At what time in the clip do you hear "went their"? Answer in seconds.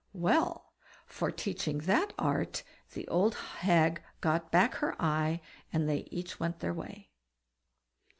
6.39-6.73